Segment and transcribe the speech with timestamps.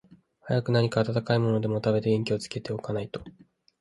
[0.47, 3.21] 早く何か暖かいものでも食べて、元気をつけて置かないと、